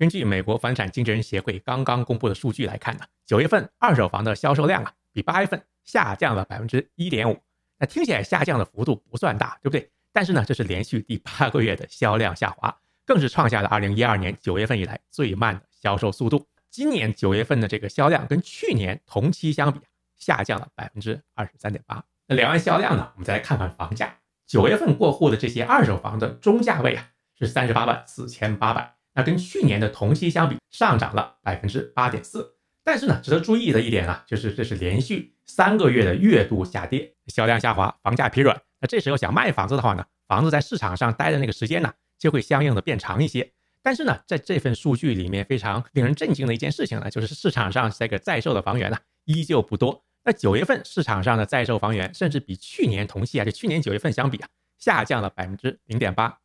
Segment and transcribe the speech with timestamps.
[0.00, 7.38] 根据美国房产经纪人协会刚刚公布的数据来看呢，九月份二手房的销售量啊，比八月份下降了百分之一点五。
[7.78, 9.90] 那听起来下降的幅度不算大，对不对？
[10.10, 12.74] 但是呢，这是连续第八个月的销量下滑，
[13.04, 16.46] 更是创下了二零一二年九月份以来最慢的销售速度。
[16.70, 19.80] 今年九月份的这个销量跟去年同期相比
[20.16, 22.02] 下降了百分之二十三点八。
[22.26, 24.16] 那聊完销量呢，我们再来看看房价。
[24.46, 27.06] 九月份过户的这些二手房的中价位啊
[27.38, 32.56] 是三十八万四千八百，那跟去年的同期相比上涨了百分之八点四。
[32.82, 38.60] 但是呢，值得注意的一点啊，就是这是连续三个月的月度下跌，销量下滑，房价疲软。
[38.80, 43.52] 那这时候想卖房子的话呢，房子在市场上待的那个时间呢，就会相应的变长一些。
[43.82, 50.02] 但是呢，在这份数据里面，非常令人震惊的一件事情呢，就是市场上这个在售的房源呢，依旧不多。
[50.24, 56.38] 那九月份市场上的在售房源，甚至比去年同期啊，就去年九月份相比啊，下降了百分之零点八。